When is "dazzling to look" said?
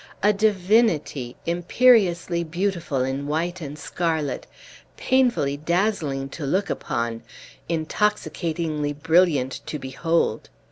5.57-6.71